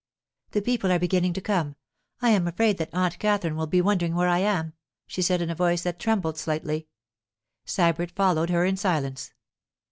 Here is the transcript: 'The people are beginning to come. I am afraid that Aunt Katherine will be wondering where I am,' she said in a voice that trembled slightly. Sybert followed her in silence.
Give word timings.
'The 0.53 0.63
people 0.63 0.91
are 0.91 0.97
beginning 0.97 1.31
to 1.31 1.39
come. 1.41 1.75
I 2.23 2.31
am 2.31 2.47
afraid 2.47 2.79
that 2.79 2.89
Aunt 2.91 3.19
Katherine 3.19 3.55
will 3.55 3.67
be 3.67 3.81
wondering 3.81 4.15
where 4.15 4.27
I 4.29 4.39
am,' 4.39 4.73
she 5.05 5.21
said 5.21 5.43
in 5.43 5.51
a 5.51 5.53
voice 5.53 5.83
that 5.83 5.99
trembled 5.99 6.39
slightly. 6.39 6.87
Sybert 7.67 8.09
followed 8.09 8.49
her 8.49 8.65
in 8.65 8.77
silence. 8.77 9.31